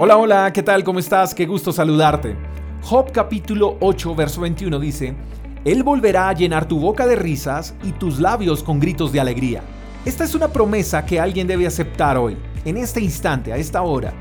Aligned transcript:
Hola, 0.00 0.16
hola, 0.16 0.52
¿qué 0.52 0.62
tal? 0.62 0.84
¿Cómo 0.84 1.00
estás? 1.00 1.34
Qué 1.34 1.44
gusto 1.44 1.72
saludarte. 1.72 2.36
Job 2.82 3.10
capítulo 3.10 3.78
8, 3.80 4.14
verso 4.14 4.42
21 4.42 4.78
dice, 4.78 5.16
Él 5.64 5.82
volverá 5.82 6.28
a 6.28 6.34
llenar 6.34 6.68
tu 6.68 6.78
boca 6.78 7.04
de 7.04 7.16
risas 7.16 7.74
y 7.82 7.90
tus 7.90 8.20
labios 8.20 8.62
con 8.62 8.78
gritos 8.78 9.10
de 9.10 9.18
alegría. 9.18 9.60
Esta 10.04 10.22
es 10.22 10.36
una 10.36 10.52
promesa 10.52 11.04
que 11.04 11.18
alguien 11.18 11.48
debe 11.48 11.66
aceptar 11.66 12.16
hoy, 12.16 12.36
en 12.64 12.76
este 12.76 13.00
instante, 13.00 13.52
a 13.52 13.56
esta 13.56 13.82
hora. 13.82 14.12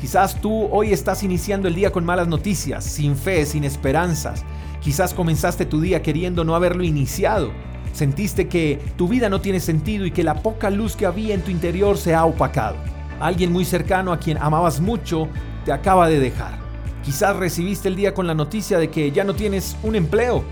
Quizás 0.00 0.40
tú 0.40 0.66
hoy 0.72 0.94
estás 0.94 1.22
iniciando 1.22 1.68
el 1.68 1.74
día 1.74 1.92
con 1.92 2.06
malas 2.06 2.26
noticias, 2.26 2.82
sin 2.82 3.14
fe, 3.14 3.44
sin 3.44 3.64
esperanzas. 3.64 4.46
Quizás 4.80 5.12
comenzaste 5.12 5.66
tu 5.66 5.82
día 5.82 6.00
queriendo 6.00 6.42
no 6.42 6.54
haberlo 6.54 6.84
iniciado. 6.84 7.52
Sentiste 7.92 8.48
que 8.48 8.80
tu 8.96 9.08
vida 9.08 9.28
no 9.28 9.42
tiene 9.42 9.60
sentido 9.60 10.06
y 10.06 10.10
que 10.10 10.24
la 10.24 10.40
poca 10.42 10.70
luz 10.70 10.96
que 10.96 11.04
había 11.04 11.34
en 11.34 11.42
tu 11.42 11.50
interior 11.50 11.98
se 11.98 12.14
ha 12.14 12.24
opacado. 12.24 12.76
Alguien 13.20 13.52
muy 13.52 13.64
cercano 13.64 14.12
a 14.12 14.18
quien 14.18 14.38
amabas 14.38 14.80
mucho 14.80 15.28
te 15.64 15.72
acaba 15.72 16.08
de 16.08 16.20
dejar. 16.20 16.58
Quizás 17.04 17.36
recibiste 17.36 17.88
el 17.88 17.96
día 17.96 18.14
con 18.14 18.26
la 18.26 18.34
noticia 18.34 18.78
de 18.78 18.90
que 18.90 19.10
ya 19.10 19.24
no 19.24 19.34
tienes 19.34 19.76
un 19.82 19.96
empleo. 19.96 20.44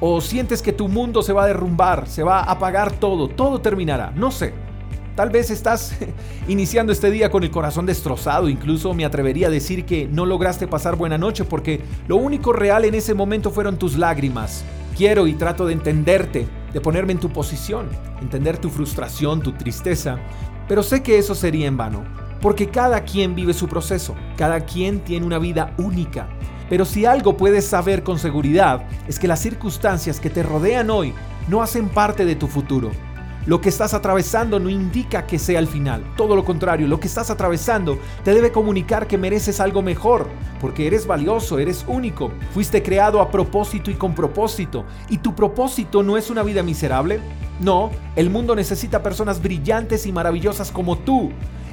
O 0.00 0.20
sientes 0.20 0.62
que 0.62 0.72
tu 0.72 0.88
mundo 0.88 1.22
se 1.22 1.32
va 1.32 1.44
a 1.44 1.46
derrumbar, 1.46 2.08
se 2.08 2.22
va 2.22 2.40
a 2.40 2.52
apagar 2.52 2.92
todo, 2.92 3.28
todo 3.28 3.60
terminará. 3.60 4.12
No 4.14 4.30
sé. 4.30 4.52
Tal 5.14 5.30
vez 5.30 5.50
estás 5.50 5.96
iniciando 6.48 6.92
este 6.92 7.10
día 7.10 7.30
con 7.30 7.44
el 7.44 7.50
corazón 7.50 7.86
destrozado, 7.86 8.48
incluso 8.48 8.94
me 8.94 9.04
atrevería 9.04 9.46
a 9.46 9.50
decir 9.50 9.84
que 9.84 10.08
no 10.08 10.26
lograste 10.26 10.66
pasar 10.66 10.96
buena 10.96 11.18
noche 11.18 11.44
porque 11.44 11.80
lo 12.08 12.16
único 12.16 12.52
real 12.52 12.84
en 12.84 12.94
ese 12.94 13.14
momento 13.14 13.50
fueron 13.50 13.76
tus 13.76 13.96
lágrimas. 13.96 14.64
Quiero 14.96 15.26
y 15.26 15.34
trato 15.34 15.66
de 15.66 15.72
entenderte, 15.72 16.46
de 16.72 16.80
ponerme 16.80 17.12
en 17.12 17.20
tu 17.20 17.30
posición, 17.30 17.88
entender 18.20 18.58
tu 18.58 18.70
frustración, 18.70 19.40
tu 19.40 19.52
tristeza, 19.52 20.18
pero 20.68 20.82
sé 20.82 21.02
que 21.02 21.18
eso 21.18 21.34
sería 21.34 21.66
en 21.66 21.76
vano, 21.76 22.04
porque 22.40 22.68
cada 22.68 23.04
quien 23.04 23.34
vive 23.34 23.54
su 23.54 23.68
proceso, 23.68 24.14
cada 24.36 24.60
quien 24.60 25.00
tiene 25.00 25.26
una 25.26 25.38
vida 25.38 25.74
única. 25.78 26.28
Pero 26.68 26.84
si 26.84 27.04
algo 27.04 27.36
puedes 27.36 27.66
saber 27.66 28.02
con 28.02 28.18
seguridad 28.18 28.84
es 29.06 29.18
que 29.18 29.28
las 29.28 29.40
circunstancias 29.40 30.20
que 30.20 30.30
te 30.30 30.42
rodean 30.42 30.90
hoy 30.90 31.14
no 31.48 31.62
hacen 31.62 31.88
parte 31.88 32.24
de 32.24 32.36
tu 32.36 32.46
futuro. 32.46 32.90
Lo 33.46 33.60
que 33.60 33.68
estás 33.68 33.92
atravesando 33.92 34.58
no 34.58 34.70
indica 34.70 35.26
que 35.26 35.38
sea 35.38 35.58
el 35.58 35.66
final. 35.66 36.02
Todo 36.16 36.34
lo 36.34 36.46
contrario, 36.46 36.88
lo 36.88 36.98
que 36.98 37.08
estás 37.08 37.28
atravesando 37.28 37.98
te 38.24 38.32
debe 38.32 38.50
comunicar 38.50 39.06
que 39.06 39.18
mereces 39.18 39.60
algo 39.60 39.82
mejor, 39.82 40.28
porque 40.62 40.86
eres 40.86 41.06
valioso, 41.06 41.58
eres 41.58 41.84
único. 41.86 42.30
Fuiste 42.54 42.82
creado 42.82 43.20
a 43.20 43.30
propósito 43.30 43.90
y 43.90 43.94
con 43.94 44.14
propósito. 44.14 44.86
¿Y 45.10 45.18
tu 45.18 45.34
propósito 45.34 46.02
no 46.02 46.16
es 46.16 46.30
una 46.30 46.42
vida 46.42 46.62
miserable? 46.62 47.20
No, 47.60 47.90
el 48.16 48.30
mundo 48.30 48.56
necesita 48.56 49.02
personas 49.02 49.42
brillantes 49.42 50.06
y 50.06 50.12
maravillosas 50.12 50.70
como 50.70 50.98
tú. 50.98 51.30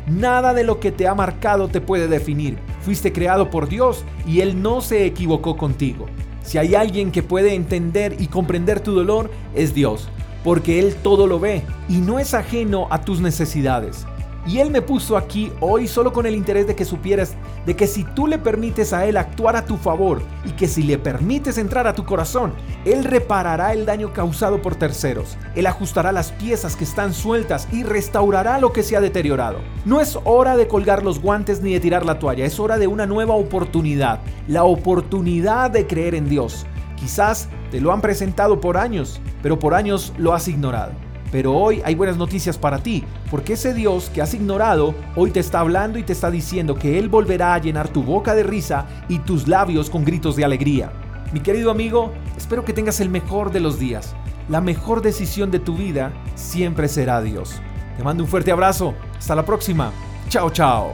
Nada 0.08 0.54
de 0.54 0.64
lo 0.64 0.80
que 0.80 0.92
te 0.92 1.08
ha 1.08 1.16
marcado 1.16 1.68
te 1.68 1.82
puede 1.82 2.08
definir. 2.08 2.58
Fuiste 2.82 3.14
creado 3.14 3.50
por 3.50 3.68
Dios 3.68 4.04
y 4.26 4.42
Él 4.42 4.62
no 4.62 4.82
se 4.82 5.06
equivocó 5.06 5.58
contigo. 5.58 6.08
Si 6.44 6.58
hay 6.58 6.76
alguien 6.76 7.12
que 7.12 7.24
puede 7.24 7.54
entender 7.54 8.16
y 8.20 8.28
comprender 8.28 8.80
tu 8.80 8.94
dolor, 8.94 9.30
es 9.54 9.74
Dios, 9.74 10.10
porque 10.44 10.80
Él 10.80 10.96
todo 10.96 11.28
lo 11.28 11.40
ve 11.40 11.64
y 11.88 11.98
no 11.98 12.20
es 12.20 12.34
ajeno 12.34 12.88
a 12.90 13.02
tus 13.02 13.22
necesidades. 13.22 14.06
Y 14.46 14.60
Él 14.60 14.72
me 14.72 14.82
puso 14.82 15.18
aquí 15.18 15.52
hoy 15.60 15.88
solo 15.88 16.12
con 16.12 16.26
el 16.26 16.36
interés 16.36 16.66
de 16.66 16.76
que 16.76 16.86
supieras 16.86 17.36
de 17.66 17.76
que 17.76 17.86
si 17.86 18.04
tú 18.04 18.26
le 18.28 18.40
permites 18.40 18.92
a 18.92 19.06
Él 19.06 19.18
actuar 19.18 19.56
a 19.56 19.66
tu 19.66 19.78
favor 19.78 20.22
y 20.46 20.52
que 20.52 20.68
si 20.68 20.84
le 20.84 20.98
permites 20.98 21.58
entrar 21.58 21.86
a 21.86 21.94
tu 21.94 22.06
corazón, 22.06 22.54
Él 22.86 23.04
reparará 23.04 23.74
el 23.74 23.86
daño 23.86 24.14
causado 24.14 24.62
por 24.62 24.76
terceros. 24.76 25.38
Él 25.56 25.68
ajustará 25.68 26.12
las 26.12 26.32
piezas 26.32 26.76
que 26.76 26.84
están 26.84 27.14
sueltas 27.14 27.68
y 27.72 27.84
restaurará 27.84 28.60
lo 28.60 28.74
que 28.74 28.84
se 28.84 28.98
ha 28.98 29.02
deteriorado. 29.02 29.60
No 29.86 30.02
es 30.02 30.18
hora 30.24 30.58
de 30.58 30.68
colgar 30.68 31.04
los 31.04 31.22
guantes 31.22 31.62
ni 31.62 31.74
de 31.74 31.80
tirar 31.80 32.06
la 32.06 32.20
toalla, 32.20 32.46
es 32.46 32.60
hora 32.60 32.78
de 32.78 32.88
una 32.88 33.06
nueva 33.06 33.36
oportunidad. 33.36 34.22
La 34.48 34.64
oportunidad 34.64 35.70
de 35.70 35.86
creer 35.86 36.16
en 36.16 36.28
Dios. 36.28 36.66
Quizás 36.96 37.48
te 37.72 37.82
lo 37.82 37.92
han 37.92 38.02
presentado 38.02 38.60
por 38.60 38.78
años, 38.78 39.22
pero 39.42 39.58
por 39.58 39.74
años 39.74 40.14
lo 40.18 40.34
has 40.34 40.48
ignorado. 40.48 41.11
Pero 41.32 41.54
hoy 41.54 41.82
hay 41.86 41.96
buenas 41.96 42.18
noticias 42.18 42.58
para 42.58 42.80
ti, 42.80 43.04
porque 43.30 43.54
ese 43.54 43.74
Dios 43.74 44.12
que 44.14 44.22
has 44.22 44.34
ignorado 44.34 44.94
hoy 45.16 45.32
te 45.32 45.40
está 45.40 45.62
hablando 45.62 45.98
y 45.98 46.04
te 46.04 46.14
está 46.14 46.30
diciendo 46.30 46.76
que 46.76 47.00
Él 47.00 47.10
volverá 47.10 47.54
a 47.54 47.60
llenar 47.60 47.88
tu 47.88 48.04
boca 48.04 48.36
de 48.36 48.44
risa 48.44 48.86
y 49.08 49.20
tus 49.20 49.48
labios 49.48 49.90
con 49.90 50.04
gritos 50.04 50.36
de 50.36 50.44
alegría. 50.44 50.92
Mi 51.32 51.40
querido 51.40 51.72
amigo, 51.72 52.12
espero 52.38 52.66
que 52.66 52.74
tengas 52.74 53.00
el 53.00 53.10
mejor 53.10 53.52
de 53.52 53.62
los 53.62 53.80
días. 53.80 54.14
La 54.50 54.60
mejor 54.60 55.02
decisión 55.02 55.50
de 55.50 55.60
tu 55.60 55.78
vida 55.78 56.12
siempre 56.36 56.90
será 56.90 57.22
Dios. 57.22 57.62
Te 57.96 58.04
mando 58.04 58.24
un 58.24 58.30
fuerte 58.30 58.52
abrazo. 58.52 58.94
Hasta 59.18 59.36
la 59.36 59.46
próxima. 59.46 59.92
Chao, 60.28 60.50
chao. 60.50 60.94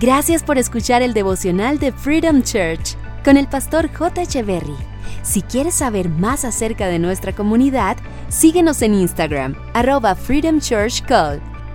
Gracias 0.00 0.42
por 0.42 0.56
escuchar 0.56 1.02
el 1.02 1.12
devocional 1.12 1.78
de 1.78 1.92
Freedom 1.92 2.42
Church 2.42 2.96
con 3.24 3.36
el 3.36 3.46
pastor 3.46 3.92
J. 3.92 4.22
Echeverry. 4.22 4.93
Si 5.22 5.42
quieres 5.42 5.74
saber 5.74 6.08
más 6.08 6.44
acerca 6.44 6.86
de 6.86 6.98
nuestra 6.98 7.34
comunidad, 7.34 7.96
síguenos 8.28 8.82
en 8.82 8.94
Instagram, 8.94 9.56
arroba 9.74 10.14
Freedom 10.14 10.60
Church. 10.60 11.02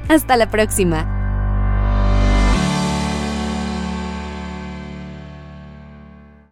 Hasta 0.07 0.37
la 0.37 0.49
próxima. 0.49 1.18